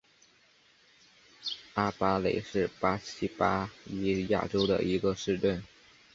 [1.75, 5.63] 阿巴雷是巴西巴伊亚州的一个市镇。